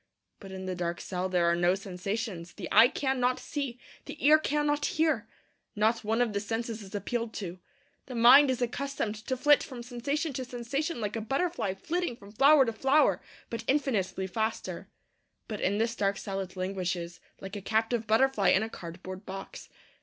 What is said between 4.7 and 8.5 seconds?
hear. Not one of the senses is appealed to. The mind